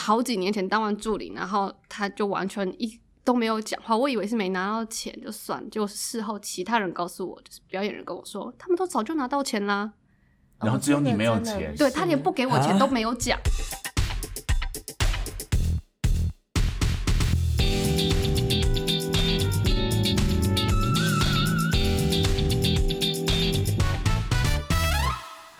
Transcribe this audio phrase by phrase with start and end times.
[0.00, 9.92] 好几年前当完助理，然后他就完全一都没有讲话，我以为是没拿到钱就算，结果事后其他人告诉我，就是表演人跟我说，他们都早就拿到钱啦，
[10.58, 11.74] 然后只有你没有钱。
[11.76, 12.78] 对他连不给我钱啊。
[12.78, 13.38] 都没有讲。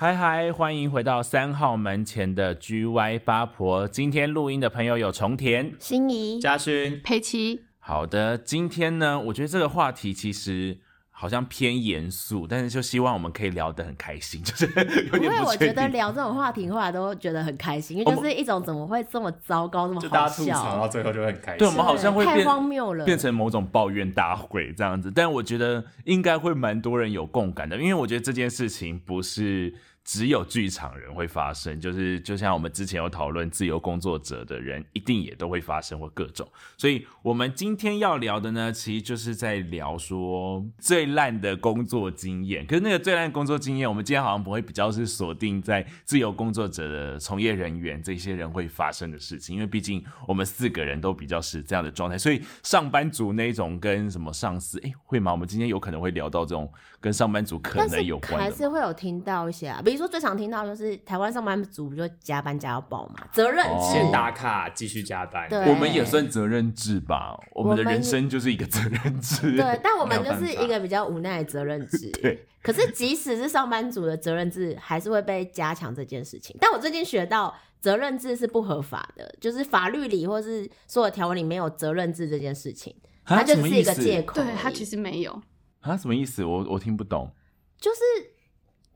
[0.01, 3.87] 嗨嗨，欢迎回到三号门前的 GY 八婆。
[3.87, 5.75] 今天录音的朋友有重田。
[5.79, 10.79] 心仪嘉勋，佩奇，好的，今天呢，我觉得这个话题其实
[11.11, 15.89] 好像偏严肃，但是就希望我们可以聊得很开心， 就是有不会，点不我觉得。
[15.89, 21.59] 聊这种话题后来都觉得很开心，因为就是一种怎么会这么糟糕，这么好就大家吐槽笑，到最后就会很开心。
[21.59, 36.51] 对我们好像会太变荒谬了，变成某种抱怨大会这样子，但我觉得应该会蛮多人有共感的，因为我觉得这件事情不是只有剧场人会发生，就是就像我们之前有讨论自由工作者的人，一定也都会发生或各种。
[36.77, 42.67] 所以我们今天要聊的呢，其实就是在聊说最烂的工作经验。
[42.67, 55.31] 可是那个最烂工作经验，我们今天好像不会比较是锁定在自由工作者的从业人员这些人会发生的事情，因为毕竟我们四个人都比较是这样的状态，所以上班族那种跟什么上司，哎，会吗？
[55.31, 56.69] 我们今天有可能会聊到这种
[57.01, 58.51] 跟上班族可能有关还。
[58.51, 65.49] 是会有听到一些啊，比如说最常听到就是台湾上班族不就加班加到爆嘛，责任哦制，先打卡，继续加班。
[65.49, 69.57] 对我们也算责任制吧，我们的人生就是一个 责任制。
[69.57, 72.11] 对，但我们就是一个比较无奈的责任制。
[72.21, 76.55] 对，可是即使是上班族的责任制，还是会被加强这件事情。
[76.61, 84.35] 但我最近学到，责任制是不合法的，就是法律里或是所有条文里没有责任制这件事情，啊它就只是一个借口。
[84.35, 85.41] 对它其实没有，
[85.81, 86.45] 啊，什么意思？
[86.45, 87.31] 我我听不懂。
[87.79, 88.01] 就是，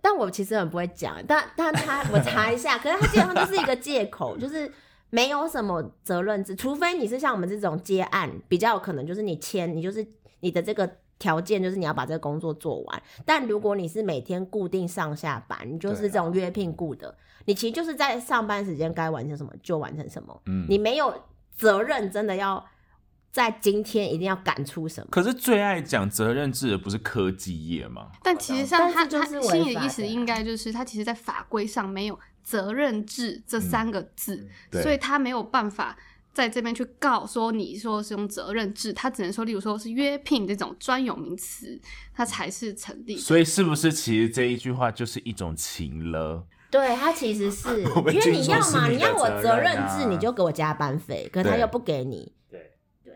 [0.00, 4.72] 但我其实很不会讲，但但他我查一下，可是他基本上就是一个借口，就是
[5.10, 10.06] 没有什么责任制，除非你是像我们这种接案，比较有可能就是你签，你就是
[10.40, 10.90] 你的这个。
[11.16, 17.16] 条件就是你要把这个工作做完，但如果你是每天固定上下班，你就是这种约聘雇的，
[17.46, 21.14] 你其实就是在上班时间该完成什么就完成什么，嗯，你没有
[21.56, 22.62] 责任真的要
[23.34, 25.08] 在今天一定要赶出什么。
[25.10, 28.06] 可是最爱讲责任制的不是科技业吗？
[28.22, 35.96] 但其实像他他心里的意思应该就是他其实，在法规上没有责任制这三个字，对所以他没有办法
[36.32, 41.80] 在这边去告说你说是用责任制，他只能说，例如说是约聘这种专有名词，
[42.14, 43.16] 它才是成立。
[43.16, 46.46] 所以是不是其实这一句话就是一种情了？
[46.70, 52.32] 对他其实是， 因为你要嘛，你要我责责任制，你就给我加班费，可是他又不给你。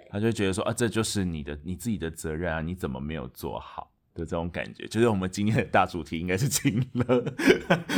[0.09, 4.87] 对，他就觉得说啊，这就是你的你自己的责任啊，你怎么没有做好的这种感觉？
[4.87, 7.25] 就是我们今天的大主题应该是情了。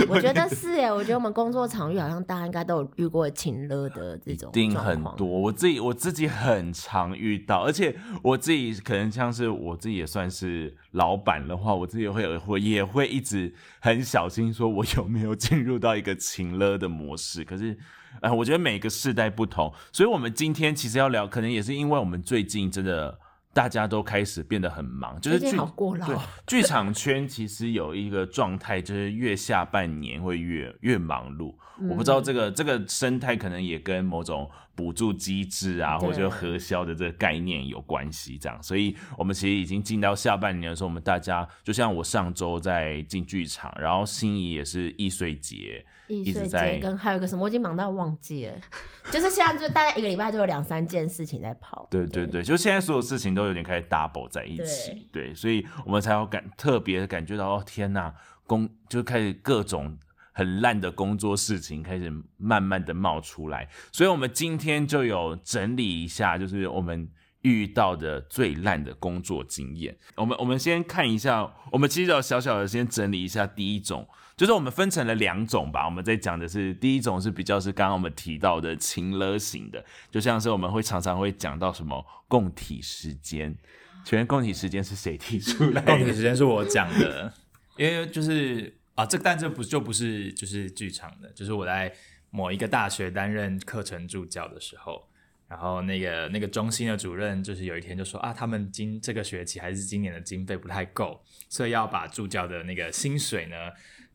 [0.09, 17.44] 我觉得 是哎，我觉得我们工作场域好像大家应该都有遇过情勒的这种一定很多，我自己我自己很常遇到，而且我自己可能像是我自己也算是老板的话，我自己会有会也会一直很小心，说我有没有进入到一个情勒的模式。
[17.44, 17.78] 可是，
[18.21, 23.19] 呃，我觉得每个世代不同，所以我们今天其实要聊，可能也是因为我们最近真的
[23.53, 26.16] 大家都开始变得很忙，就是剧好过劳对
[26.47, 31.54] 剧场圈其实有一个状态，就是越下半年会越越忙碌。
[31.88, 38.38] 我不知道这个这个生态可能也跟某种补助机制啊，或者核销的这个概念有关系。
[38.38, 48.54] 这样，所以我们其实已经进到下半年的时候，我们大家就像我上周在进剧场，然后心仪也是易碎节，易碎一直在节跟还有一个什么，我已经忙到忘记了，
[49.12, 51.86] 就是现在就大概一个礼拜就有两三件事情在跑。
[51.90, 58.14] 对对对，就现在所有事情都有点开始 double 在一起，对，所以我们才有感特别感觉到，哦天呐，
[58.46, 59.98] 工就开始各种
[60.40, 67.10] 很烂的工作事情开始慢慢的冒出来，所以我们今天就有整理一下，就是我们。
[67.42, 74.06] 遇到的最烂的工作经验，我们我们先看一下，我们其实有小小的先整理一下第一种，
[74.36, 75.86] 就是我们分成了两种吧。
[75.86, 83.56] 我们在讲的是第一种是比较是刚刚我们提到的情勒型的，就像是我们会常常会讲到什么共体时间，
[84.04, 86.12] 请问共体时间是谁提出来共体？
[86.12, 87.32] 时间是我讲的，
[87.78, 88.70] 因为就是
[89.00, 91.91] 啊，这但这不就不是就是剧场的，就是我在
[92.29, 95.08] 某一个大学担任课程助教的时候，
[95.49, 103.56] 然后那个那个中心的主任就是有一天就说啊，他们今这个学期还是今年的经费不太够，所以要把助教的那个薪水呢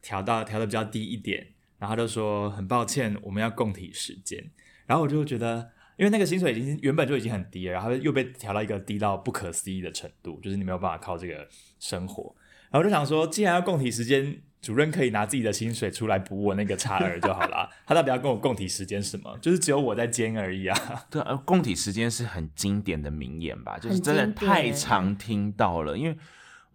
[0.01, 1.47] 调到调的比较低一点，
[1.79, 4.51] 然后他就说很抱歉，我们要共体时间，
[4.85, 5.71] 然后我就觉得。
[5.97, 11.47] 因为那个薪水已经原本就已经很低了，然后又被调到一个低到不可思议的程度，就是你没有办法靠这个
[11.79, 12.35] 生活。
[12.69, 17.69] 然后我就想说，既然要共体时间，主任可以拿自己的薪水出来补我那个差额就好了。
[17.85, 19.37] 他到底要跟我共体时间什么？
[19.39, 21.05] 就是只有我在兼而已啊。
[21.07, 26.17] 对啊，共体时间是很经典的名言吧，就是真的太常听到了，因为啊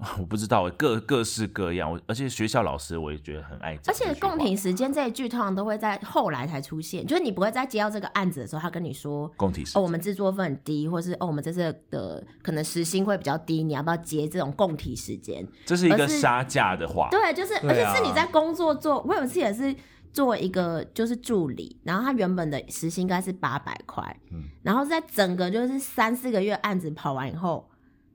[0.18, 9.10] 我不知道各各式各样，我而且学校老师我也觉得很爱讲而且共体时间这一句通常都会在后来才出现，就是你不会在接到这个案子的时候，他跟你说。
[9.10, 15.46] 哦，我共体时间们制作费很低，或是哦，我们这次的可能时薪会比较低，你要不要接这种共体时间？
[15.66, 19.74] 这是一个杀价的话，对，就是，而且是你在工作做，我有一次也是
[20.12, 27.69] 做一个就是助理，然后他原本的时薪应该是八百块，嗯然后在整个就是三四个月案子跑完以后，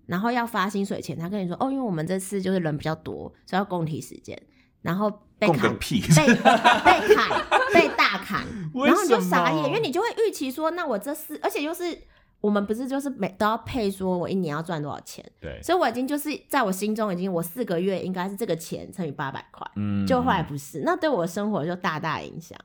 [0.05, 4.39] 然后要发薪水前，他跟你说，哦，因为我们这次就是人比较多，所以要共体时间，
[4.81, 6.01] 然后被砍，屁！
[6.01, 7.41] 被被砍，
[7.73, 8.45] 被大砍，
[8.85, 11.97] 然后你就傻眼，因为你就会预期说，那我这四，而且又是
[12.41, 22.57] 我们不是就是每都要配说我一年要赚多少钱，对，所以我已经就是在我心中已经我四个月应该是这个钱乘以八百块，嗯就后来不是，那对我的生活就大大影响。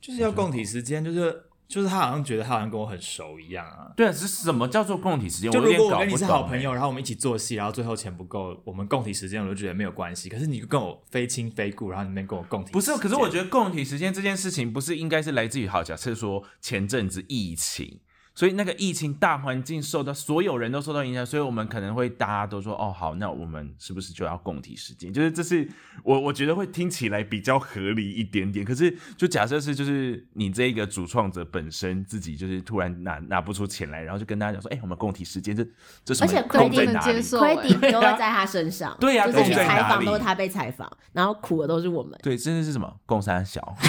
[0.00, 3.92] 就是要共体时间，就是就是他好像觉得他好像跟我很熟一样啊。
[3.96, 5.52] 对啊，是什么叫做共体时间？
[5.52, 10.28] 就如果我跟你是好朋友，然后我们一起做戏，然后最后钱不够，我们共体时间，我就觉得没有关系。
[10.28, 18.00] 可是你跟我非亲非故，然后你们跟我共体，不是，可是我觉得共体时间这件事情，不是应该是来自于好，假设说前阵子疫情，
[18.34, 25.12] 所以那个疫情大环境受到所有人都受到影响，所以我们可能会大家都说哦好，那我们是不是就要共体时间？
[25.12, 25.68] 就是这是
[26.02, 28.64] 我我觉得会听起来比较合理一点点。
[28.64, 35.66] 可是就假设是就是你这一个主创者本身自己就是突然拿拿不出钱来，然后就跟大家讲说，哎、我们共体时间这
[36.04, 37.14] 这什么而且空规定在哪里？
[37.14, 37.56] 接受亏
[37.92, 42.18] 都会在他身上，对呀就是采访都是他被采访，然后苦的都是我们。
[42.22, 43.76] 对，真的是什么共三小，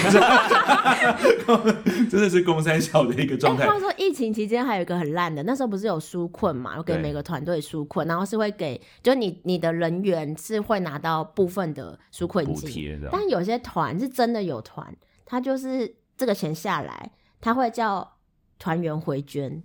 [2.10, 3.72] 真的是共三小的一个状哎，态他。
[3.72, 14.94] 们说疫情期间还有一个很烂的，那时候不是有纾困嘛，我给每个团队纾困，然后是会给，就你你的人员是会拿到部分的纾困金，但有些团是真的有团，
[15.24, 18.16] 他就是这个钱下来，他会叫
[18.58, 19.62] 团员回捐，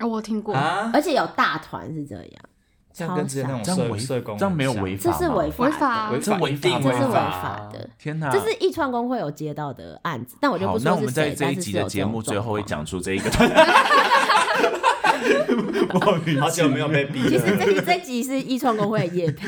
[0.00, 2.44] 哦，我听过，啊，而且有大团是这样，
[2.98, 7.88] 这样跟之前那种这样违社社工这样没有违法吗这是违法违法，违法，这违法这是违法法的。
[7.96, 8.28] 天哪！
[8.30, 13.30] 这是艺创工会有接到的案子，但我就不，说是那我们在谁，这一集的节目最后会讲出这一个。
[16.40, 17.30] 好久没有被逼了。
[17.30, 19.46] 其实这集这集是艺创工会的业配，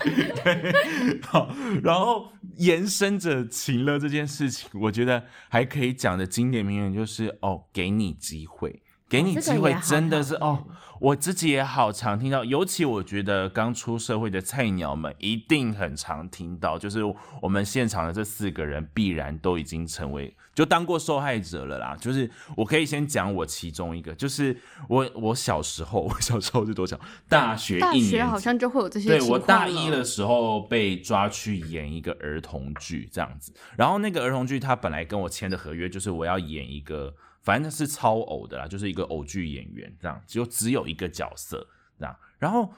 [1.26, 1.48] 好，
[1.82, 8.82] 然后延伸着情乐这件事情，我觉得还可以讲的经典名言就是哦，给你机会。
[9.08, 10.64] 给你这个机会真的是哦，
[11.00, 17.00] 我自己也好常听到，尤其我觉得刚出社会的菜鸟们一定很常听到，就是
[17.40, 21.96] 我们现场的这四个人必然都已经成为就当过受害者了啦。
[21.98, 24.54] 就是我可以先讲我其中一个，就是
[24.88, 27.00] 我我小时候，我小时候是多小？
[27.28, 41.66] 大学大一年级学好像就会有这些对我大一的时候被抓去演一个儿童剧这样子，然后那个儿童剧他本来跟我签的合约就是我要演一个，反正是超偶的啦，就是一个偶剧演员这样，就只有一个角色
[41.98, 42.14] 这样。
[42.38, 42.72] 然后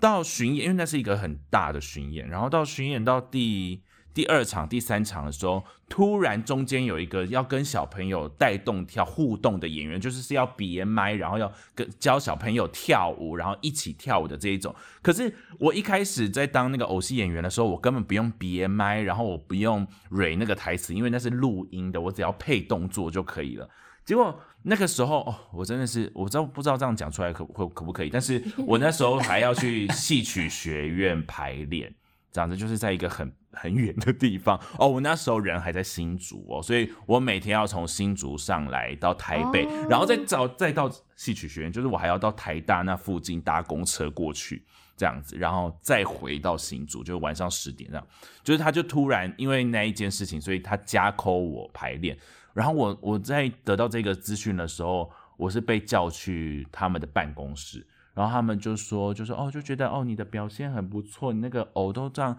[0.00, 3.82] 到巡演，因为那是一个很大的巡演，然后到巡演到第
[4.14, 14.74] 第二场、第三场的时候，突然中间有一个要跟小朋友带动跳互动的演员，就是是要别麦，然后要跟教小朋友跳舞，然后一起跳舞的这一种。
[15.02, 23.68] 可是我一开始在当那个偶戏演员的时候，我根本不用别麦，然后我不用蕊那个台词，因为那是录音的，我只要配动作就可以了。
[24.06, 28.08] 结果那个时候哦，我真的是我知道不知道这样讲出来可可可不可以？
[28.08, 31.92] 但是我那时候还要去戏曲学院排练，
[32.32, 34.88] 这样子就是在一个很很远的地方哦。
[34.88, 44.64] 我那时候人还在新竹哦，所以我每天要从新竹上来到台北，哦然后再找再到戏曲学院，就是我还要到台大那附近搭公车过去。
[44.98, 48.06] 这样子，然后再回到新竹，就是晚上十点这样。
[48.42, 52.16] 就是他就突然因为那一件事情，所以他加扣我排练。
[52.56, 62.34] 然后我我在得到这个资讯的时候，我是被叫去他们的办公室，然后他们就说，就说哦，就觉得哦，你的表现很不错，你那个偶都这样，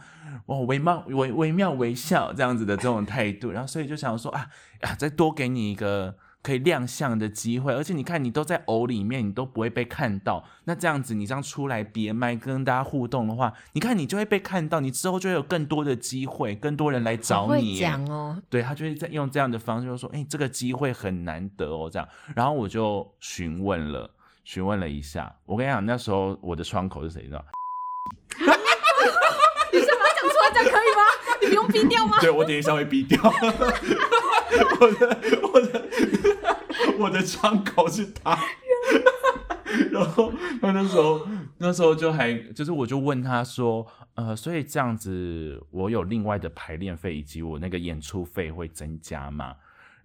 [0.48, 4.50] 哦，惟妙惟惟妙惟肖这样子的这种态度，然后所以就想说啊
[4.82, 6.16] 啊，再多给你一个
[6.48, 17.82] 可以亮相的机会，而且你看你都在偶里面，你都不会被看到，那这样子你这样出来别麦跟大家互动的话，你看你就会被看到，你之后就会有更多的机会，更多人来找你耶。
[17.82, 24.10] 讲哦，对他就会在用这样的方式就说：“哎、这个机会很难得哦。”这样，然后我就询问了，
[24.46, 25.36] 询问了一下。
[25.46, 27.24] 我跟你讲，那时候我的窗口是谁？
[27.24, 27.46] 你知道吗？
[29.74, 31.02] 你是把它讲出来这样可以吗？
[31.42, 32.18] 你不用逼掉吗？
[32.22, 33.20] 对我等一下会逼掉。
[34.80, 35.86] 我的我的
[36.98, 38.38] 我的窗口是他。
[39.92, 41.28] 然后他那时候
[41.58, 43.86] 那时候就还就是我就问他说，
[44.16, 49.56] 呃，所以这样子我有另外的排练费以及我那个演出费会增加吗？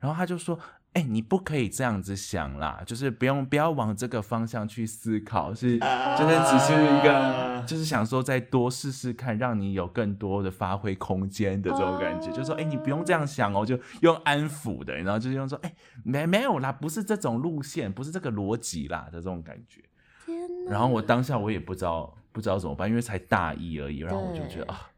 [0.00, 0.58] 然后他就说。
[0.94, 12.30] 哎、你不可以这样子想啦，就是不用不要往这个方向去思考，是就是只是一个，就是想说再多试试看，让你有更多的发挥空间的这种感觉。
[12.30, 19.80] 就说哎、你不用这样想哦，就用安抚的，然后就是用说哎、没没有啦，不是这种路线，不是这个逻辑啦的这种感觉。
[20.26, 20.72] 天哪！
[20.72, 24.88] 然后我当下我也不知道不知道怎么办，因为才大一而已，然后我就觉得啊。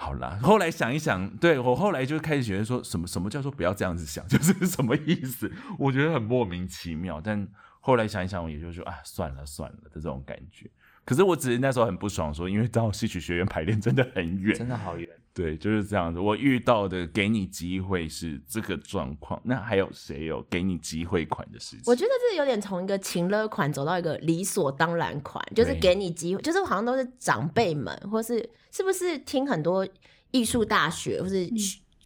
[0.00, 5.52] 好啦，后来想一想，对我后来就开始觉得说什么什么叫做不要这样子想， 就是什么意思？
[5.76, 7.20] 我觉得很莫名其妙。
[7.20, 7.46] 但
[7.80, 10.70] 后来想一想，我也就说啊，算了算了的这种感觉。
[11.04, 15.08] 可是我只是那时候很不爽说因为到戏曲学院排练真的很远，真的好远。
[15.38, 16.18] 对，就是这样子。
[16.18, 21.82] 我遇到的给你机会是这个状况，那还有谁有给你机会款的事情？
[21.86, 29.86] 我觉得这有点从一个情乐款走到一个理所当然款，就是对给你机会，就是好像都是长辈们，或是是不是听很多
[30.32, 31.48] 艺术大学或是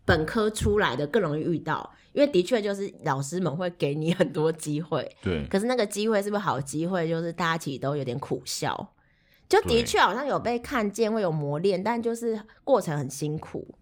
[0.05, 8.93] 本科出来的更容易遇到，因为的确就是老师们会给你很多机会，对，可是那个机会是不是好机会，就是大家其实都有点苦笑。
[9.53, 13.75] 就的确好像有被看见，会有磨练，但就是过程很辛苦。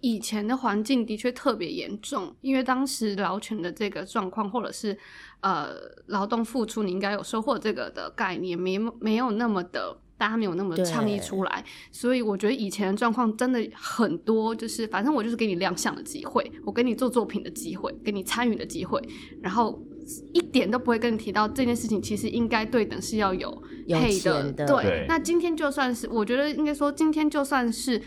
[0.00, 4.96] 以前的环境的确特别严重，因为当时劳权的这个状况，或者是
[5.40, 5.70] 呃
[6.06, 19.02] 劳动付出你应该有收获这个的概念，没没有那么的，大家没有那么对倡议出来，所以我觉得以前的状况真的很多，就是反正我就是给你亮相的机会，我给你做作品的机会，给你参与的机会，
[19.42, 19.82] 然后
[20.32, 28.00] 一点都不会跟你提到这件事情，其实应该对等是要有有配钱的对，对那今天就算是，我觉得应该说，今天就算是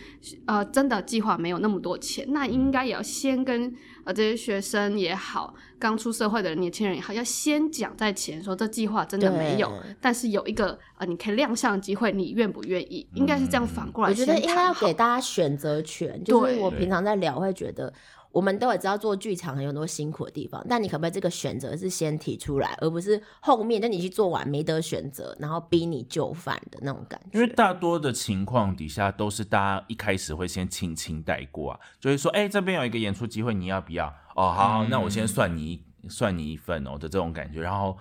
[0.45, 3.73] 呃真的计划没有那么多钱，那应该也要先跟
[4.05, 13.07] 呃这些学生也好，刚出社会的年轻人也好，要先讲在前，说这计划真的没有，但是有一个呃你可以亮相的机会，你愿不愿意？
[13.15, 14.25] 应该是这样反过来我觉。
[14.25, 17.93] 得应该要给大家选择权，就是对我平常在聊会觉得。
[18.31, 27.39] 我们都也知道做剧场有很多辛苦的地方，但你可不可以这个选择是先提出来，而不是后面等你去做完没得选择，然后逼你就范的那种感觉？
[27.39, 34.07] 因为大多的情况底下都是大家一开始会先轻轻带过啊，就会说，哎、这边有一个演出机会，你要不要？
[34.35, 37.97] 哦，好好，嗯那我先算你一算你一份哦的这种感觉，然后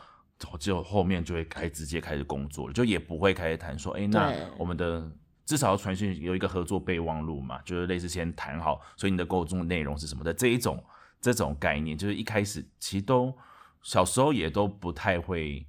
[0.60, 5.10] 就后面就会开直接开始工作了，就也不会开始谈说，哎、那我们的
[5.48, 10.84] 至少要传讯有一个合作备忘录嘛，就是类似先谈好，所以你的沟通内容是什么的这一种
[11.22, 13.34] 这种概念，就是一开始其实都
[13.82, 15.66] 小时候也都不太会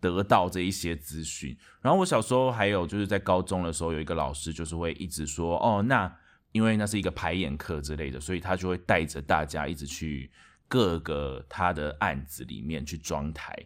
[0.00, 1.56] 得到这一些资讯。
[1.80, 6.14] 然后我小时候还有就是在高中的时候，有一个老师就是会一直说，哦，那
[6.52, 10.30] 因为那是一个排演课之类的，所以他就会带着大家一直去
[10.68, 13.56] 各个他的案子里面去装台。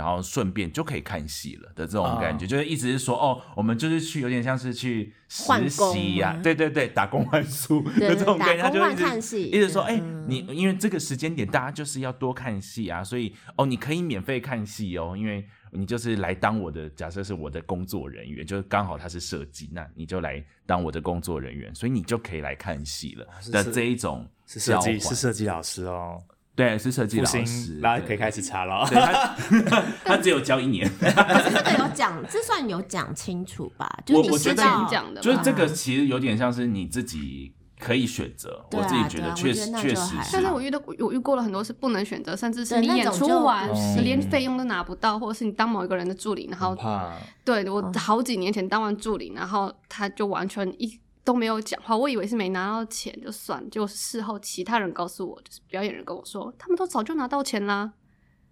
[0.00, 5.12] 然后顺便就可以看戏了的这种感觉，哦就是一直是说哦，我们就是去有点像是去
[5.46, 10.24] 换实习呀、吗对对对，打工换宿对的这种感觉，就一直看戏一直说，哎、嗯。
[10.26, 26.22] 你因为这个时间点大家就是要多看戏啊，所以哦，你可以免费看戏哦，因为你就是来当我的，假设是我的工作人员，就是刚好他是设计，那你就来当我的工作人员，所以你就可以来看戏了的这一种是设计是设计老师哦，
[26.60, 28.86] 对，是设计老师兴，，大家可以开始查了。
[28.86, 33.88] 对他他只有教一年， 可是这个有讲，这算有讲清楚吧？
[34.04, 35.22] 就是你我我觉得知道你讲的吧。
[35.22, 43.66] 就是这个其实有点像是你自己可以选择，啊我自己觉得确实确实但是我遇到我遇过了很多是不能选择，甚至是你演出完
[44.04, 47.14] 连费用都拿不到，或者是你当某一个人的助理，然后怕。
[47.42, 51.00] 对哦我好几年前当完助理，然后他就完全一
[51.30, 57.92] 都没有讲话，我以为是没拿到钱就算，结果事后其他人告诉我，就是表演人跟我说，他们都早就拿到钱啦，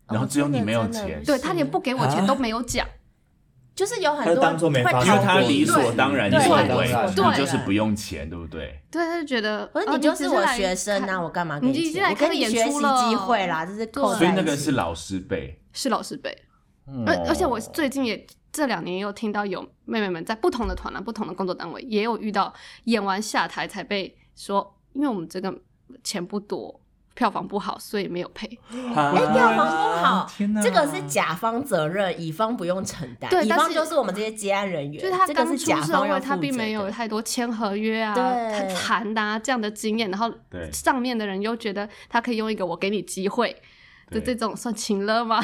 [0.07, 1.21] 然后只有你没有钱。
[1.27, 2.87] 对他连不给我钱都没有讲，
[3.75, 8.81] 就是有很多他当做没会发因为他理所当然对认为就是不用钱，对不对？
[8.93, 12.03] 对，他就觉得，哦可是你就是我学生啊，我干嘛给你已经钱？
[12.05, 16.31] 我来看个演给你学习出机会啦，这是所以那个是老师辈，是老师辈，
[16.87, 18.25] 哦而而且我最近也
[18.59, 22.53] 这两年也有听到有妹妹们在不同的团啊、不同的工作单位，也有遇到
[22.85, 25.57] 演完下台才被说，因为我们这个
[26.03, 26.81] 钱不多，
[27.15, 28.49] 票房不好，所以没有配。
[28.75, 30.29] 哎，票房不好，
[30.61, 33.31] 这个是甲方责任，乙方不用承担。
[33.31, 40.29] 乙方对但是就是我们这些接案人员，就是他这个刚出社会，他并没有太多签合约啊、对谈的啊这样的经验，然后
[40.73, 43.53] 上面的人又觉得他可以用一个我给你机会
[44.11, 45.41] 的对这种算情了吗？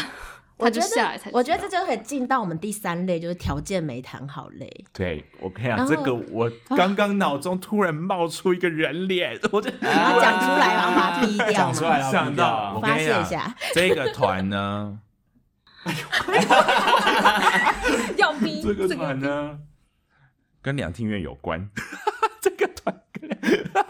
[0.56, 4.84] 我觉他就下来才得，我觉得这就很进到我们第三类，就是条件没谈好类。
[4.92, 13.54] 对我跟你讲，这个我刚刚脑中突然冒出一个人脸，我就你要讲出来，然后把它逼掉讲出来嘛，了，想到我跟发你讲泄一下。
[13.74, 14.98] 这个团呢，
[18.16, 19.58] 要逼这个团呢，
[20.62, 21.68] 跟两厅院有关。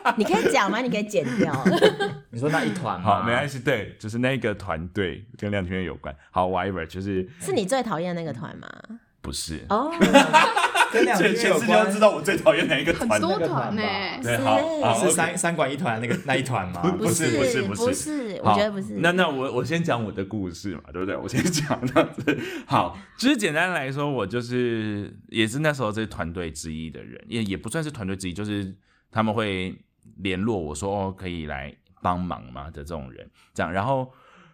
[0.16, 0.80] 你可以讲吗？
[0.80, 1.52] 你可以剪掉。
[2.30, 3.04] 你说那一团吗？
[3.04, 6.14] 好没关系，对，就是那个团队跟亮圈有关。
[6.30, 8.68] 好，whatever，就是是你最讨厌那个团吗？
[9.22, 9.64] 不是。
[9.70, 9.90] 哦，
[10.92, 13.08] 跟两全全世界都知道我最讨厌哪一个团。
[13.08, 16.82] 很多那个团团呢、吧对，是好，是三三管一团那个那一团吗？
[16.98, 18.96] 不是不是不不是，我觉得不是。
[18.98, 21.16] 那那我我先讲我的故事嘛，对不对？
[21.16, 22.38] 我先讲这样子。
[22.66, 28.74] 好，就是简单来说，我就是也是那时候这团队之一的人，也也不算是团队之一，就是
[29.10, 29.74] 他们会
[30.18, 33.72] 联络我说哦可以来帮忙吗的这种人，这样。
[33.72, 34.12] 然后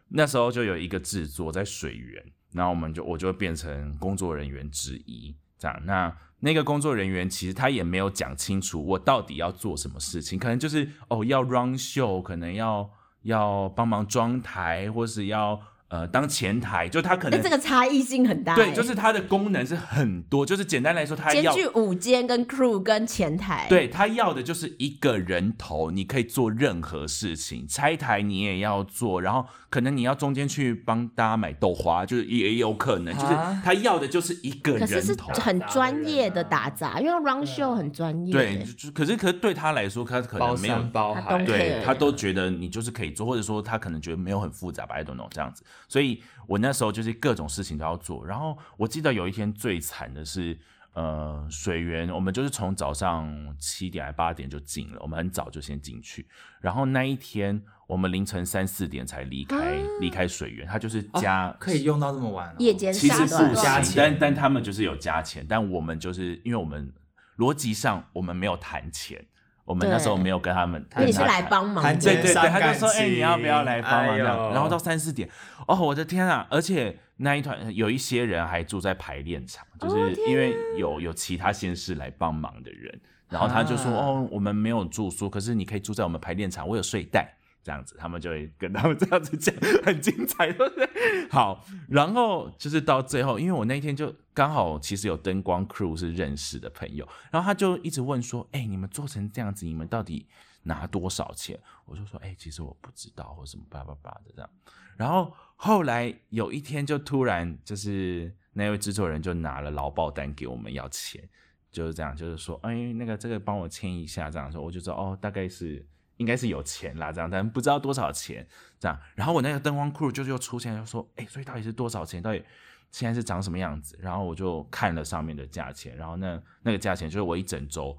[0.09, 5.81] 那时候就有一个制作在水源，然后我们就我就会变成工作人员之一，这样。
[5.85, 12.91] 那那个工作人员其实他也没有讲清楚我到底要做什么事情，可能就是哦要 run show，可能要
[13.23, 18.55] 要帮忙装台，或是要呃当前台，就他可哎，能、这个差异性很大。
[18.55, 35.17] 对，哎就是它的功能是很多，就是简单来说，他要兼具舞间跟 crew 跟前台。，对他要的就是一个人头，你可以做任何事情，拆台你也要做，然后可能你要中间去帮大家买豆花，就是也也有可能，就是啊他要的就是一个人可是是。
[35.41, 38.33] 很专业的打杂，因为 run show 很专业。
[38.33, 45.63] 对，可是可是对他来说，他可能没有山包含，对他都觉得你就是可以做，或者说他可能觉得没有很复杂吧，I don't know 这样子。
[45.91, 48.25] 所以我那时候就是各种事情都要做。
[48.25, 50.57] 然后我记得有一天最惨的是，
[50.93, 53.29] 呃，水源我们就是从早上
[53.59, 56.25] 七点还八点就进了，我们很早就先进去。
[56.61, 63.95] 然后那一天我们凌晨三四点才离开离开水源，他就是加、哦可以用到这么晚哦，夜间其实不，加钱。
[63.97, 66.93] 但但他们就是有加钱，但我们就是因为我们
[67.37, 69.27] 逻辑上我们没有谈钱，
[69.71, 71.81] 我们那时候没有跟他们因为你是来帮忙。
[71.99, 75.31] 对对对，他就说：“哎、你要不要来帮忙？”这样，哎然后到三四点，
[75.69, 76.45] 哦，我的天啊！
[76.51, 90.89] 而且那一团有一些人还住在排练场，就是因为有有其他县市来帮忙的人，然后他就说：“啊哦，我们没有住宿，可是你可以住在我们排练场，我有睡袋。”这样子，他们就会跟他们这样子讲，很精彩，对不对？
[91.31, 100.27] 好，然后就是到最后，因为我那天就刚好其实有灯光 crew 是认识的朋友，然后他就一直问说：“哎、你们做成这样子，你们到底
[100.63, 104.51] 拿多少钱？”我就说：“哎、其实我不知道，或什么叭叭叭的这样。”
[104.97, 111.23] 然后后来有一天就突然就是那位制作人就拿了劳报单给我们要钱，
[111.71, 115.87] 就是这样，就是说：“哎、那个这个帮我签一下。”这样说，我就知道哦，大概是。
[116.21, 118.47] 应该是有钱啦，这样，但不知道多少钱，
[118.79, 118.99] 这样。
[119.15, 122.23] 然后我那个灯光 crew 就又出现，就说：“哎、所以到底是多少钱？
[122.23, 122.45] 到底
[122.91, 127.97] 现在是长什么样子？”然后我就看了上面的价钱，然后那那个价钱就是我一整周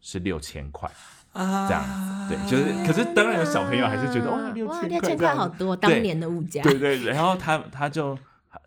[0.00, 0.90] 是六千块
[1.32, 1.84] 啊这样
[2.28, 2.84] 子，对，就是。
[2.84, 6.64] 可是当然有小朋友还是觉得哇，六哇，千块好多，当年的物价。
[6.64, 8.18] 对对对，然后他他就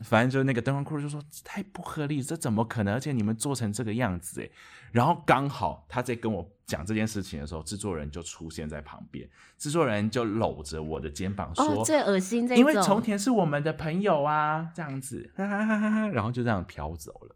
[0.02, 2.94] 反正就是那个灯光 crew 就说太不合理，这怎么可能？
[2.94, 4.52] 而且你们做成这个样子诶，
[4.92, 17.36] 然后刚好他在跟我讲这件事情的时候，制作人就出现在旁边，制作人就搂着我的肩膀说：“哦，最恶心这因为种重田是我们的朋友啊，这样子，哈哈哈哈哈，然后就这样飘走了。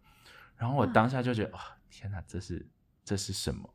[0.55, 2.65] 然后我当下就觉得，哇，天哪，这是
[3.03, 3.69] 这是什么？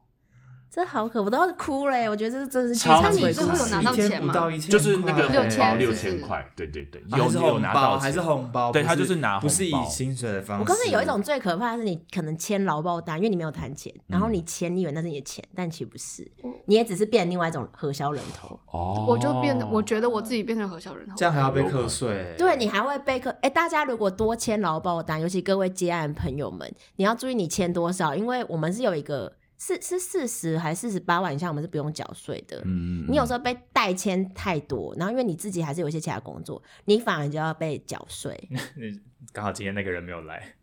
[0.74, 2.08] 这好可，我都要哭嘞！
[2.08, 3.92] 我觉得这真的是剧超级场鬼最后故事有拿到
[4.26, 10.62] 不到一千，就是那个六红包六千块，对对对，有有拿到还是钱红包，不对他就是拿不是以薪水的方式。
[10.62, 16.26] 我告诉你，有一种最可怕的是，你可能签劳报单，因为你没有谈钱，然后你签，你以为那是你的钱，但其实不是，
[16.64, 18.58] 你也只是变另外一种核销人头。
[18.70, 19.04] 哦。
[19.06, 21.14] 我就变得，我觉得我自己变成核销人头。
[21.14, 21.26] 这。
[21.26, 29.30] 样还要被课税，对你还会被课，哎、大家如果多签劳报单，尤其各位接案朋友们，你要注意你签多少，因为我们是有一个
[29.64, 32.60] 是是四十还四十八万以下，我们是不用缴税的。
[32.64, 38.36] 嗯，你有时候被代签太多，然后因为你自己还是有一些其他工作，你反而就要被缴税。
[39.32, 40.56] 刚好今天那个人没有来，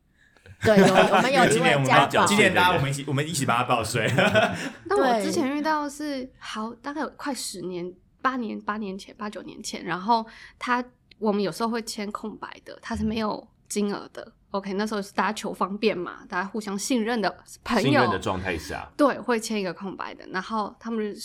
[0.64, 4.06] 对，有我们有一今年我们今年大家我们一起我们一起帮他报税。
[4.84, 7.90] 那我对之前遇到是好，大概有快十年、
[8.22, 10.26] 八年、八年前、八九年前，然后
[10.58, 10.84] 他
[11.20, 14.34] 我们有时候会签空白的，他是没有金额的。
[14.52, 17.30] OK，那时候是大家求方便嘛，大家互相信任的
[17.64, 20.26] 朋友信任的，状态下，对，会签一个空白的。
[20.30, 21.16] 然后他们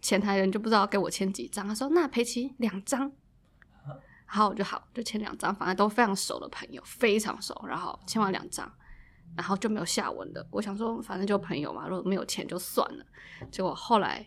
[0.00, 3.10] 前台人就不知道给我签几张，他说那裴奇两张，
[4.24, 7.60] 然后我就好就签两张，反正都非常熟的朋友，非常熟。
[7.66, 8.72] 然后签完两张，
[9.36, 10.46] 然后就没有下文了。
[10.52, 13.04] 我想说，反正就朋友嘛，如果没有钱就算了。
[13.50, 14.24] 结果后来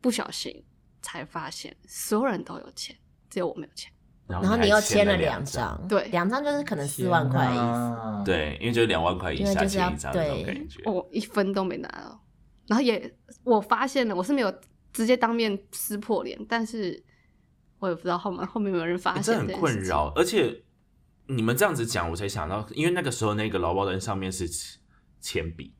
[0.00, 0.64] 不小心
[1.02, 2.96] 才发现，所有人都有钱，
[3.28, 3.90] 只有我没有钱。
[4.30, 7.62] 然然后你又签了两两，张，对两张就是可能四万块的意思。
[7.62, 10.80] 思，对，因为就是两万块以下因为就是要签一张那种对感觉。
[10.84, 12.20] 我一分都没拿到，
[12.68, 13.12] 然后也
[13.44, 14.52] 我发现了，我是没有
[14.92, 17.02] 直接当面撕破脸，但是
[17.78, 20.62] 我也不知道后面后面有没有人发欸这很现件事情困扰，而且
[21.26, 24.48] 你们这样子讲，我才想到，因为那个时候那个劳保单上面是
[25.20, 25.74] 铅笔，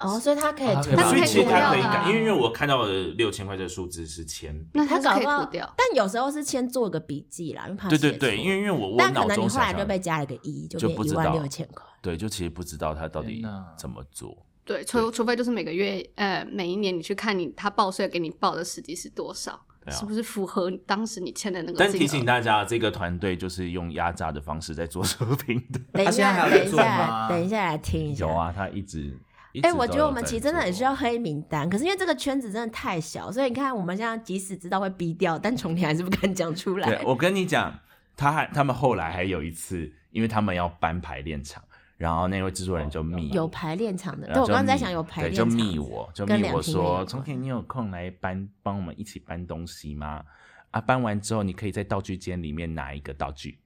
[0.00, 4.70] 哦，所以他可以涂啊可以所以其实他可以改，因为因为我看到的六千块这个数字是铅笔。
[4.72, 5.74] 那它是可以他搞不好涂掉。
[5.76, 11.84] 但有时候是先做个笔记啦，因为怕写对对对，因为因为我我但可脑能你后来就被加了个一，就变一就不知道万六千块。
[12.00, 13.44] 对，就其实不知道他到底
[13.76, 14.36] 怎么做。
[14.64, 19.52] 对，除除非就是每个月，呃，每一年你去看你他报税给你报的实际是多少，
[19.84, 21.90] 啊是不是符合当时你签的那个金额？
[21.90, 25.80] 但提醒大家，这个团队就是用压榨的方式在做收评的。
[25.92, 28.24] 等一下，等一下，吗等一下来听一下。
[28.24, 29.14] 有啊，他一直。
[29.52, 37.02] 一哎、我觉得我们其实真的很需要黑名单，可是因为这个圈子真的太小，所以你看我们现在即使知道会逼掉，但重田还是不敢讲出来对来，。
[37.04, 37.76] 我跟你讲，
[38.16, 41.62] 他还他们后来还有一次，因为他们要搬排练场，
[41.96, 50.22] 然后那位制作人就密有排练场的，对然后我刚刚在想有排练场就，密我，就密我说，两厅院有关钟田，你有空来搬帮我们一起搬东西吗？
[50.70, 53.58] 啊，搬完之后你可以在道具间里面拿一个道具，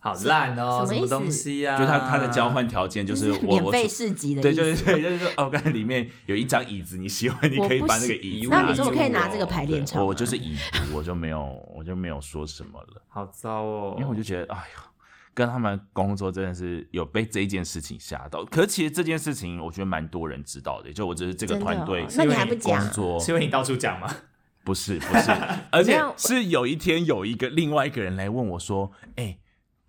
[0.00, 1.78] 好烂哦，什么东西啊？
[1.78, 4.52] 就他他的交换条件就是我我免费市集的对。
[4.52, 14.82] 对对，就是说哦，刚才里面有一张椅子，你喜欢你可以把那个椅子那拿走你说我可以拿哦这个排练场我我就是椅子，我就没有我就没有说什么了，好糟哦，因为我就觉得哎呦。
[15.32, 24.12] 跟他们工作真的是有被这一件事情吓到，可是其实这件事情我觉得蛮多人知道的，就我只是这个团队哦那你还不工讲作是因为你到处讲吗？
[24.64, 25.30] 不是不是，
[25.70, 29.38] 而且是有一天有一个另外一个人来问我说：“哎、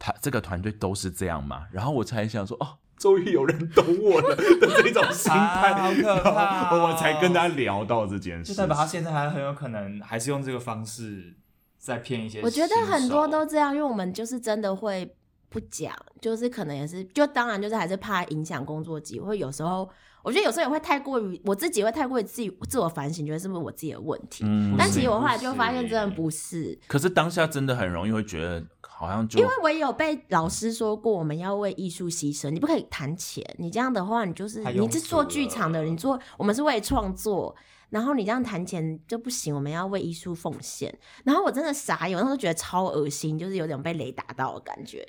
[0.04, 5.38] 他这个团队都是这样嘛？”然后我才想说：“哦，终于有人懂我了的这种心态，
[5.72, 8.56] 啊好可怕然后哦我才跟他聊到这件事情。
[8.56, 11.36] 就代表他现在还很有可能还是用这个方式
[11.78, 12.42] 在骗一些。
[12.42, 15.16] 我觉得很多都这样，因为我们就是真的会
[15.50, 19.38] 不讲，就是可能也是，就当然就是还是怕影响工作机会。
[19.38, 19.90] 有时候
[20.24, 24.44] 我觉得有时候也会太过于我自己会太过于自己自我反省，觉得是不是我自己的问题。
[24.46, 33.44] 嗯但其实我后来就发现真的不是，可是当下真的很容易会觉得好像就因为我也有被老师说过，我们要为艺术牺牲，你不可以谈钱。
[33.58, 37.56] 你这样的话，你就是你是做剧场的，人你做我们是为创作，
[37.90, 40.96] 然后你这样谈钱就不行，我们要为艺术奉献。
[41.24, 45.08] 然后我真的傻眼，我那时候觉得超恶心，就是有点被雷打到的感觉。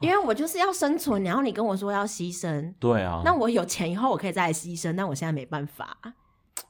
[0.00, 3.22] 因为我就是要生存，然后你跟我说要牺牲，对啊。
[3.24, 5.96] 那我有钱以后我可以再来牺牲，但我现在没办法。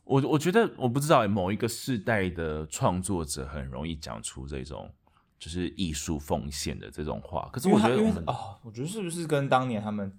[0.04, 4.90] 我我觉得我不知道欸某一个世代的创作者很容易讲出这种
[5.38, 10.12] 就是艺术奉献的这种话，可是我觉得因为我们他因为哦，我觉得是不是跟当年他们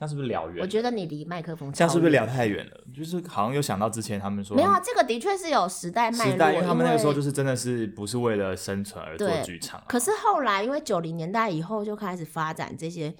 [0.00, 0.62] 这样是不是聊远？
[0.62, 2.80] 我觉得你离麦克风这样是不是聊太远了？
[2.96, 4.80] 就是好像又想到之前他们说没有啊？
[4.80, 13.14] 这个的确是有时代脉络，时代，因为他们那个时候就是真的是不是为了生存而做剧场啊、可是后来，因为九零年代以后就开始发展这些，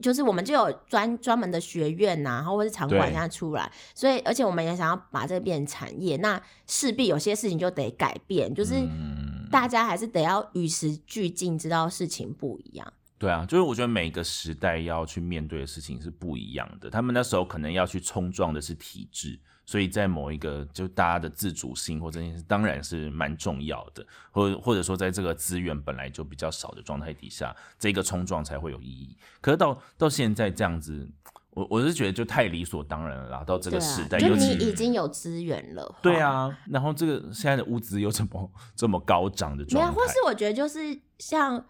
[0.00, 12.90] 就是我们就有专专门的学院呐、然后或是场馆对现在出来，所以而且我们也想要把这个变成产业，那势必有些事情就得改变，就是嗯大家还是得要与时俱进，知道事情不一样。
[13.18, 16.90] 对啊，就是我觉得每个时代要去面对的事情是不一样的。
[16.90, 24.06] 他们那时候可能要去冲撞的是体制，所以在某一个就大家的自主性或这件事，当然是蛮重要的。
[24.30, 29.16] 或或者说，在这个资源本来就比较少的状态底下，这个冲撞才会有意义。
[29.40, 31.08] 可是到到现在这样子，
[31.52, 33.42] 我我是觉得就太理所当然了啦。
[33.42, 35.98] 到这对个时代，啊，就你尤其已经有资源了。
[36.02, 41.64] 对，啊，然后这个现在的物资又这么这么高涨的没有，状态，或是我觉得就是像。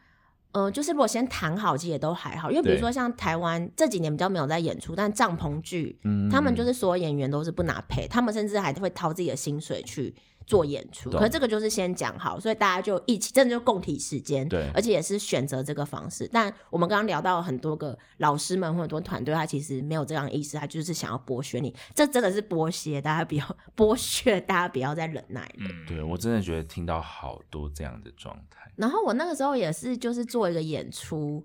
[0.56, 10.14] 呃，就是如果先谈好，其实也都还好，因为比如说像台湾这几年比较没有在演出，但帐篷剧，嗯他们就是所有演员都是不拿配，他们甚至还会掏自己的薪水去
[10.46, 11.10] 做演出。
[11.10, 16.28] 可是这个就是先讲好，所以大家就一起，真的就共体时间，对而且也是选择这个方式。
[16.32, 25.68] 但我们刚刚聊到很多个老师们或者很多团队，他其实没有这样的意思，他就是想要剥削你，这真的是剥削，大家不要 剥削，大家不要再忍耐了。
[25.68, 28.70] 嗯，对我真的觉得听到好多这样的状态。
[28.76, 31.44] 然后我那个时候也是，就是做一个演出，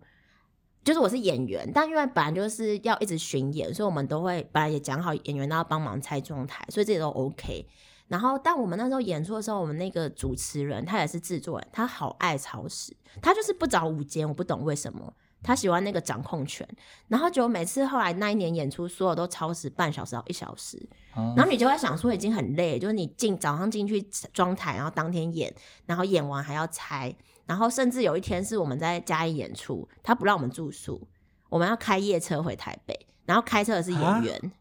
[0.84, 7.66] 就是我是演员，但因为本来就是要一直巡演，所以我们都会本来也讲好演员都要帮忙拆妆台，所以这些都 OK。
[8.12, 15.14] 然后，但我们那时候演出的时候，我们那个主持人他也是制作人，他好爱超时，他就是不找午间，我不懂为什么。
[15.44, 16.68] 他喜欢那个掌控权，
[17.08, 20.78] 然后就每次后来那一年演出，所有都超时半小时到一小时，
[21.16, 24.00] 啊然后你就会想说已经很累，就是你进早上进去
[24.34, 25.52] 装台，然后当天演，
[25.88, 27.16] 然后演完还要拆，
[27.48, 31.08] 然后甚至有一天是我们在嘉义演出，他不让我们住宿，
[31.50, 34.52] 我们要开夜车回台北，然后开车的是演员，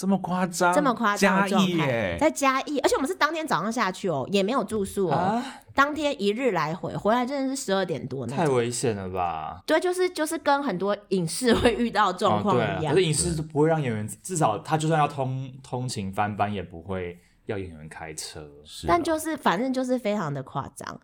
[0.00, 8.48] 这么夸张，这么夸张嘉的状义耶态，在嘉义，而且我们是当天早上下去哦，也没有住宿哦，啊，当天一日来回，回来真的是十二点多那太。
[8.48, 9.62] 危险了吧？
[9.66, 18.42] 对，就是就是跟很多影视会遇到的状况一样可是，影视都不会让演员，至少他就算要通通勤翻班，也不会要演员开车。
[18.88, 20.98] 但就是反正就是非常的夸张。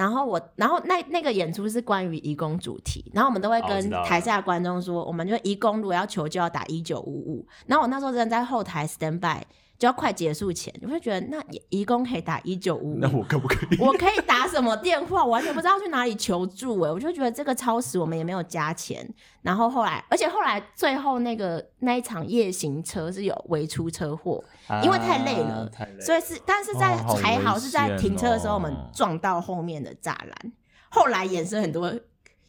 [0.00, 7.46] 然后我，然后那那个演出是关于移工主题，然后我们都会跟台下的观众说，我们就移工如果要求救要打一九五五。
[7.66, 9.42] 然后我那时候真的在后台 stand by，
[9.80, 13.78] 就要快结束前，我会觉得那一共可以打一九五五，那我可不可以？
[13.80, 15.24] 我可以打什么电话？
[15.24, 19.08] 我完全不知道去哪里求助哎、我就觉得这个超时我们也没有加钱。
[19.40, 24.44] 然后后来，而且后来最后那个那一场夜行车是有围出车祸，
[24.84, 30.52] 因为太累了啊太累了，所以是，但是在、还好是在停车的时候，哦我们撞到后面的栅栏。
[30.90, 31.90] 后来衍生很多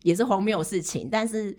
[0.01, 1.55] 也是荒谬的事情，但是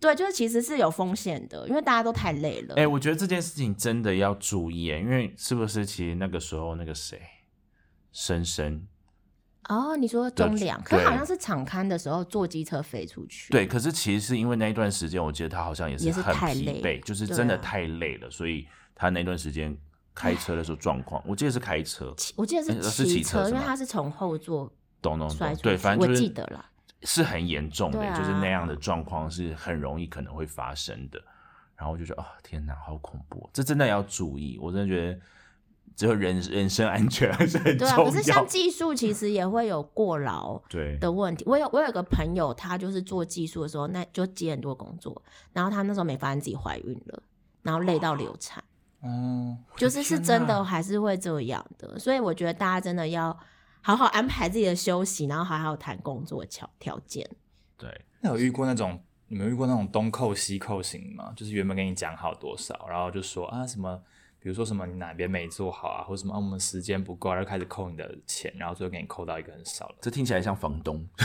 [0.00, 2.74] 对，就是其实是有风险的，因为大家都太累了。
[2.76, 7.20] 哎、我觉得这件事情真的要注意哎，因为是不是其实那个时候那个谁，
[8.12, 8.86] 深深
[9.68, 13.50] 哦，你说中两，可好像是场刊的时候坐机车飞出去。
[13.50, 19.76] 对，可是其实是因为那一段时间，我记得他好像也也是很疲惫，就是真的啊太累了，所以他那段时间
[20.14, 25.62] 开车的时候状况，我记得是开车，我记得哎是是骑车，因为他是从后座懂懂懂，摔出去。
[25.64, 26.64] 对，反正就我是记得了。
[27.02, 31.20] 是很严重的，对就是那样啊的状况是很容易可能会发生的。
[31.76, 33.48] 然后我就觉得啊、天哪，好恐怖！
[33.52, 35.20] 这真的要注意，我真的觉得
[35.94, 38.04] 只有人人身安全还是很重对啊，要。
[38.04, 41.44] 可是像技术其实也会有过劳 对的问题。
[41.46, 47.22] 我有我有个朋友，他就是做技术的时候，那就接很多工作，然后他那时候没发现自己怀孕了，
[47.62, 48.62] 然后累到流产，
[49.02, 51.96] 哦，就是是真的还是会这样的。
[51.96, 53.38] 所以我觉得大家真的要
[53.80, 57.28] 好好安排自己的休息，然后好好谈工作条条件。
[57.76, 61.32] 对，那有遇过那种你们有遇过那种东扣西扣型吗？
[61.36, 64.00] 就是原本跟你讲好多少，然后就说啊什么，
[64.40, 71.06] 比如说什么你哪边没做好啊，或者什么、啊、我们时间不够，然后开始扣你的钱，然后最后给你扣到一个很少了这听起来像房东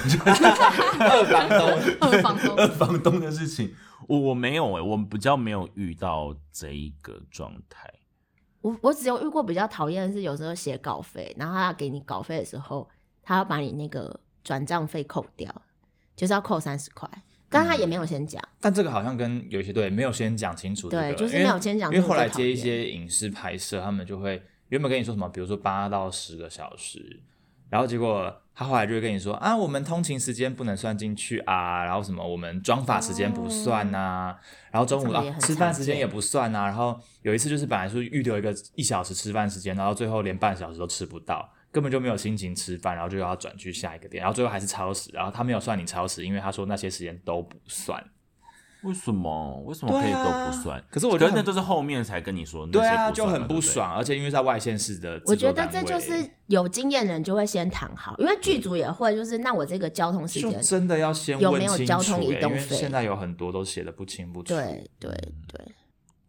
[0.99, 1.63] 二房东。
[2.01, 3.73] 二房东二房东的事情，
[4.07, 7.91] 我我没有哎、我比较没有遇到这一个状态。
[8.63, 12.89] 我我只有遇过比较讨厌的是，有时候写稿费，然后他要给你稿费的时候，
[13.21, 15.54] 他要把你那个转账费扣掉，
[16.15, 17.10] 就是要扣三十块，
[17.49, 18.41] 但他也没有先讲。
[18.62, 27.21] 但这个好像跟有些对没有先讲清楚、这个，对就是没有先讲因为后来接一些影视拍摄，他们就会原本跟你说什么，比如说八到十个小时，
[27.69, 34.35] 然后结果他后来就会跟你说啊，我们通勤时间不能算进去啊，然后什么我们妆发时间不算呐、
[34.71, 41.49] 然后中午啊吃饭时间也不算啊，然后有一次就是本来是预留一个一小时吃饭时间，然后最后连半小时都吃不到。
[41.71, 47.99] 根本就没有心情吃饭，然后就要转去下一个店，然后最后还是超时，然后他没有算你超时，因为他说那些时间都不算。
[48.84, 49.63] 为什么？
[49.65, 50.84] 为什么可以都不算？
[50.91, 53.63] 可是我觉得那都是后面才跟你说那些对啊，不算就很不。
[53.63, 64.54] 爽，而且因为在外县市的我觉得这就是有经验人就会先谈好，因为剧组也会，就是那我这个交通时间，真的要先有没有问清楚交通移欸因为动费现在有很多都写的不清不楚。
[64.54, 65.10] 对对
[65.48, 65.74] 对，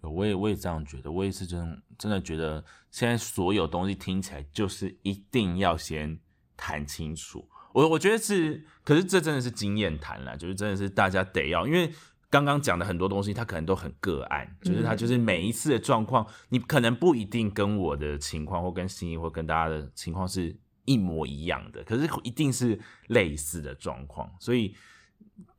[0.08, 6.16] 我也我也这样觉得，我也是真真的觉得，现在所有东西听起来就是一定要先
[6.56, 7.44] 谈清楚。
[7.72, 11.92] 我我觉得是，可是这真的是经验谈啦，就是真的是大家得要，因为
[12.34, 24.74] 刚刚讲的很多东西，它可能都很个案，就是它就是每一次的状况，你可能不一定跟我的情况或跟心仪或跟大家的情况是一模一样的，可是一定是类似的状况，所以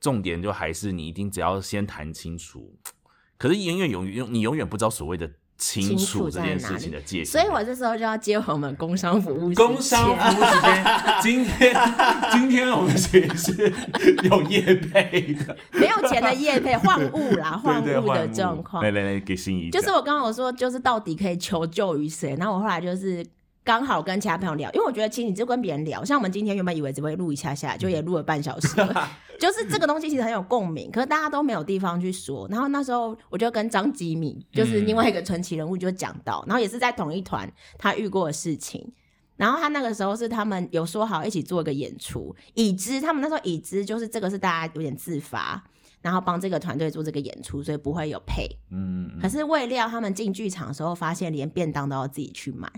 [0.02, 2.78] 重点就还是你一定只要先谈清楚。
[3.38, 7.26] 可是永远永远你永远不知道所谓的清清楚这件事情的界限。
[7.26, 10.86] 所以我这时候就要接我们工商服务时工商服务时间，
[11.22, 11.76] 今天
[12.32, 13.74] 今天我们其实是
[14.24, 18.91] 有业配的， 没有钱的业配换物啦，换物的状况来。
[18.91, 22.36] 来来，给心仪就是我刚刚我说，就是到底可以求救于谁？
[22.38, 23.26] 然后我后来就是
[23.65, 29.10] 刚好跟其他朋友聊，因为我觉得其实你就跟别人聊，像我们今天原本以为只会录一下下，就也录了半小时了。
[29.39, 32.47] 就是这个东西其实很有共鸣，可是大家都没有地方去说。
[32.49, 38.93] 然后那时候我就跟张吉米，就是另外一个传奇人物，就讲到，然后也是在同一团他遇过的事情。
[39.36, 45.62] 然后他那个时候是他们有说好一起做一个演出，已知他们那时候已知就是这个是大家有点自发，
[46.01, 48.47] 然后帮这个团队做这个演出，所以不会有配。
[48.69, 52.71] 嗯，嗯可是未料他们进剧场的时候，发现连便当都要自己去买。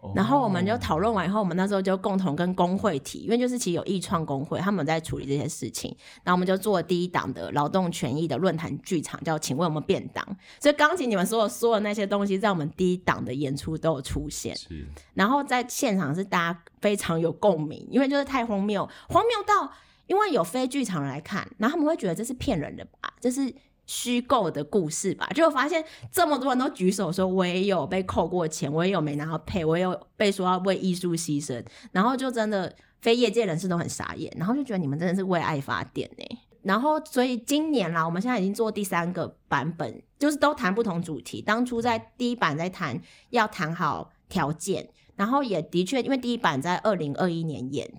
[0.00, 5.94] 哦然后我们就讨论完以后，我们那时候就共同跟工会提，因为就是其实有艺创工会，他们在处理这些事情。
[6.22, 10.24] 然后我们就做第一档的劳动权益的论坛剧场，叫“请问我们便当”。
[10.60, 14.56] 所以刚才你们所有说的那些东西，在我们第一档的演出都有出现。
[14.56, 19.72] 是然后在现场是大家非常有共鸣，因为就是太荒谬，荒谬到
[20.06, 23.52] 因为有非剧场人来看，然后他们会觉得这是骗人的吧，这是
[23.88, 25.26] 虚构的故事吧？
[25.34, 36.24] 就发现这么多人都举手说，我也有被扣过钱，我也有没拿到配，我也有被说要为艺术牺牲，然后就真的非业界人士都很傻眼，然后就觉得你们真的是为爱发电呢、
[36.62, 41.40] 然后，所以今年啦，我们现在已经做第三个版本，就是都谈不同主题。
[41.40, 47.90] 当初在第一版在谈要谈好条件，然后也的确，因为第一版在二零二一年演，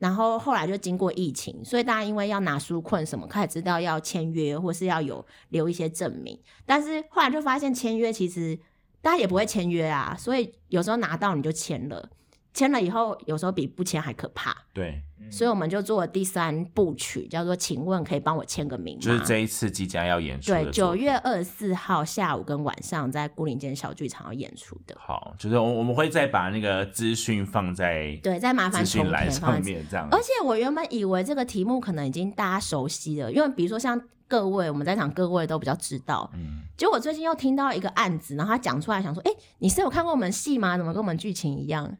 [0.00, 8.58] 然后后来就经过疫情，所以大家因为要拿书困什么，开始知道要签约或是要有留一些证明，但是后来就发现签约其实
[9.02, 12.08] 大家也不会签约啊，所以有时候拿到你就签了，
[12.54, 24.96] 签了以后有时候比不签还可怕，对，所以我们就做了第三部曲，叫做“请问可以帮我签个名吗？”就是这一次即将要演出的对，九月二十四号下午跟晚上在孤岭间小剧场要演出的。
[24.98, 30.08] 好，就是我我们会再把那个资讯放在对，再麻烦重资讯栏填上面，这样。
[30.10, 36.30] 而且我原本以为这个题目可能已经大家熟悉了，因为比如说像各位我们在场各位都比较知道。
[36.34, 40.76] 嗯，结果我最近又听到一个案子，然后他讲出来，想说，哎、你是有看过我们戏吗？
[40.76, 41.96] 怎么跟我们剧情一样？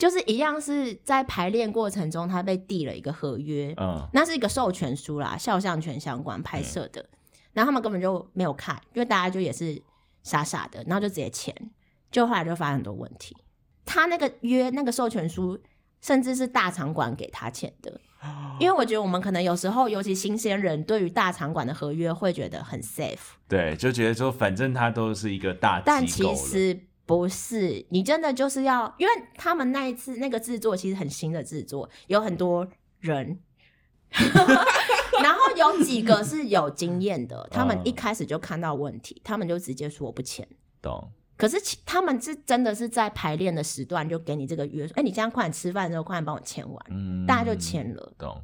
[0.00, 7.04] 就是一样是在排练过程中，他被递了一个合约，嗯，那是一个授权书啦，肖像权相关拍摄的，
[7.52, 9.80] 然后他们根本就没有看，因为大家就也是
[10.22, 11.54] 傻傻的，然后就直接签，
[12.10, 13.36] 就后来就发生很多问题。
[13.84, 15.58] 他那个约那个授权书，
[16.00, 18.00] 甚至是大场馆给他签的，
[18.58, 26.78] 因为我觉得我们可能有时候，尤其新鲜人，对于大场馆的合约会觉得很 safe，对，就觉得说反正他都是一个大但其实
[27.10, 32.68] 不是，你真的就是要，因为他们那一次那个制作其实很新的制作，有很多
[33.00, 33.40] 人，
[35.20, 40.46] 然后有几个是有经验的，他们嗯一开始就看到问题，他们就直接说我不签。
[40.80, 41.10] 懂。
[41.36, 48.12] 可是他们是真的是在排练的时段就给你这个约，说哎，你这样快点吃饭的时候，快点帮我签完，嗯，大家就签了。
[48.16, 48.40] 懂。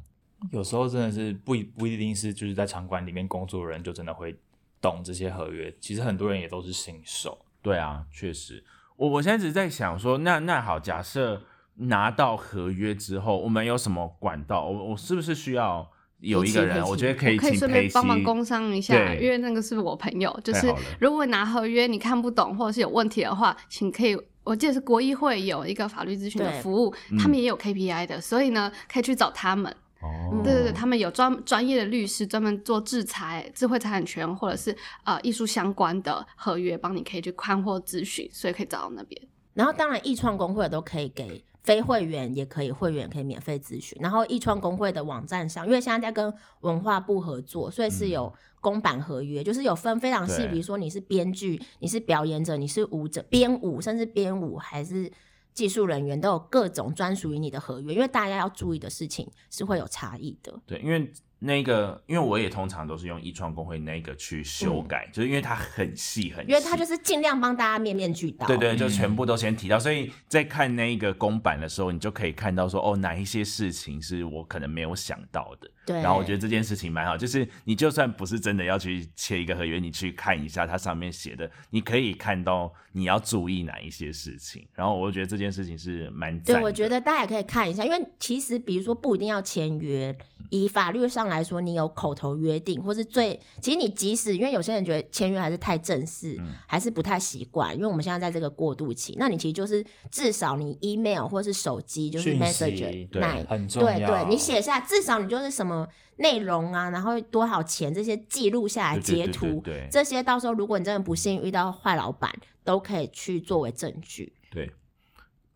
[0.51, 4.37] 有时候真的是不一不一定是就是在场馆里面工作的人就真的会
[4.81, 7.37] 懂这些合约，其实很多人也都是新手。
[7.61, 8.63] 对啊，确实。
[8.95, 11.41] 我我现在只是在想说，那那好，假设
[11.75, 14.65] 拿到合约之后，我们有什么管道？
[14.65, 15.87] 我我是不是需要
[16.19, 16.83] 有一个人？
[16.83, 20.39] 我觉得可以可以顺便帮忙工商一下，因为那个是我朋友。
[20.43, 24.17] 就是太好了如果拿合约你看不懂或者是有问题的话，请可以。
[24.43, 29.75] 我记得是国议会有一个法律咨询的服务，他们也有 KPI 的，所以呢，可以去找他们。
[30.01, 39.21] 哦，对对对，他们有专专业的律师，专门做制裁、智慧财产权或者是呃艺术相关的合约，帮你可以去看或咨询，所以可以找到那边。
[39.53, 43.97] 然后当然，艺创工会都可以给非会员，也可以会员可以免费咨询。
[43.99, 46.31] 然后艺创工会的网站上，因为现在在跟
[46.61, 48.31] 文化部合作，所以是有
[48.61, 55.11] 公版合约，就是有分非常细，比如说你是编剧、你是表演者、你是舞者、编舞，甚至编舞还是
[55.57, 57.91] 技术人员，都有各种专属于你的合约。
[57.91, 60.61] 因为大家要注意的事情是会有差异的。
[60.67, 68.47] 对，因为那个，因为我也通常都是用艺创工会那个去修改，就是因为它很细很细，因为它就是尽量帮大家面面俱到。
[68.47, 75.69] 对对，就嗯全部都先提到，所以在看那一个公版的时候，你就可以看到说，哦，哪一些事情是我可能没有想到的。
[75.85, 84.67] 对然后我觉得这件事情蛮好，就是你就算不是真的要去签一个合约，你去看一下它上面写的，你可以看到你要注意哪一些事情。
[84.73, 90.13] 然后我觉得这件事情是蛮赞对，我觉得大家也可以看一下，因为其实比如说不一定要签约，
[90.49, 103.97] 以法律上来说，你有口头约定，或是最，其实你即使因为有些人觉得签约还是太正式，嗯还是不太习惯，因为我们现在在这个过渡期，那你其实就是至少你 email 或是手机就是 Messenger 息对那很重要。
[103.97, 112.33] 对对，你写下至少你就是什么内容啊，然后多少钱这些记录下来截图，对对这些到时候如果你真的不幸遇到坏老板，
[112.63, 114.33] 都可以去作为证据。
[114.49, 114.71] 对，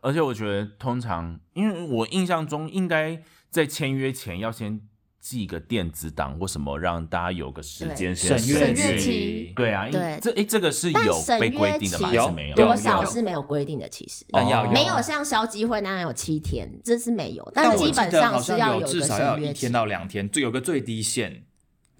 [0.01, 3.21] 而且我觉得通常，因为我印象中应该
[3.51, 4.79] 在签约前要先
[5.19, 9.53] 寄个电子档或什么，让大家有个时间先审阅阅期。
[9.55, 10.17] 对啊，因对。
[10.21, 12.09] 这诶这个是有被规定的吗？
[12.09, 12.55] 期还是没有？
[12.55, 14.25] 多少是没有规定的，其实。
[14.29, 21.43] 但要哦没有像消基会那样有七天，这是没有，但但基本上是要有至少要审约期一天，到两天，就有个最低限，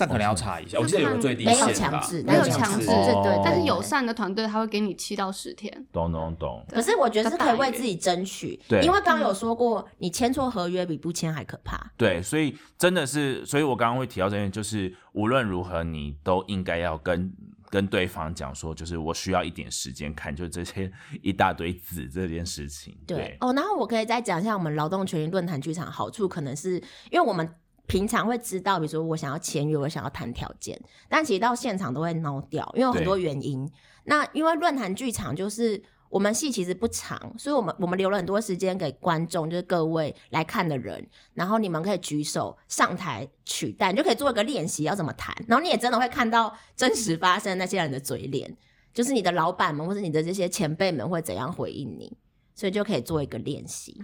[0.02, 0.80] 但可能要查一下。
[0.80, 3.42] 我记得有个最低没有强制，没有强制对对哦。
[3.46, 5.72] 但是友善的团队他会给你七到十天。
[5.92, 6.66] 懂懂懂。
[6.70, 11.92] 可是我觉得是可以为自己争取，对因为刚刚有说过，你签错合约比不签还可怕。
[11.96, 17.32] 对，所以真的是，所以我刚刚会提到这件，就是无论如何，你都应该要跟
[17.70, 22.98] 跟对方讲说，就是我需要一点时间看，就这些一大堆字这件事情。
[23.06, 26.74] 对哦，然后我可以再讲一下我们劳动权益论坛剧场好处，可能是
[27.12, 27.48] 因为我们
[27.91, 33.69] 平常会知道，比如说我想要签约，我想要谈条件，但其实到现场都会孬掉，因为有很多原因。
[34.06, 35.83] 那因为论坛剧场就是。
[36.12, 48.58] 我们戏其实不长，所以我们我们留了很多时间给观众，就是各位来看的人，然后你们可以举手上台取代，你就可以做一个练习要怎么谈，然后你也真的会看到真实发生那些人的嘴脸，
[48.94, 52.17] 就是你的老板们或者你的这些前辈们会怎样回应你，
[52.54, 54.04] 所以就可以做一个练习。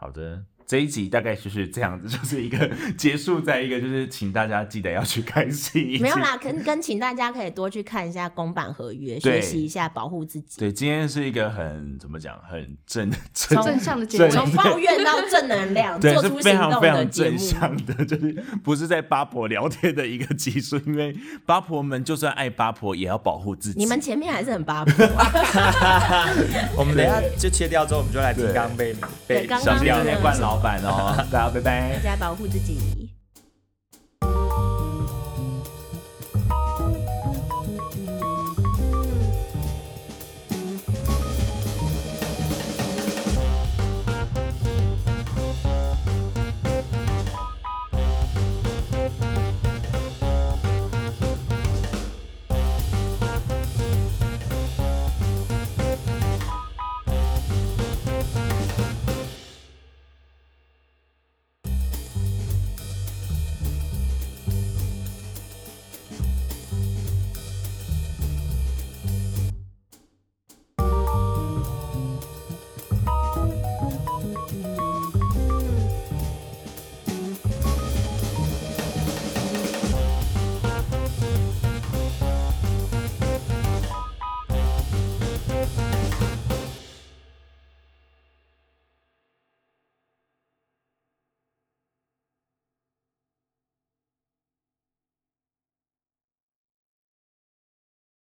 [0.00, 10.58] 好的，这一集大概就是这样子，就是一个结束在一个就是请大家记得要去看戏，没有啦，跟跟请大家可以多去看一下公版合约，学习一下保护自己。
[10.58, 14.32] 对，今天是一个很怎么讲，很正正正向的结正尾。
[14.32, 17.38] 从抱怨到正能量， 做出非常行动的非常正节目。
[17.38, 18.32] 向的，就是
[18.64, 23.78] 不是在八婆聊天的一个集数，因为八婆们就算爱八婆，也要保护自己。
[23.78, 26.26] 你们前面还是很八婆啊，
[26.76, 28.94] 我们等一下就切掉之后，我们就来听对刚被
[29.26, 32.02] 被小心刚那个那些冠老板哦，大家拜拜大。
[32.02, 33.05] 家保护自己。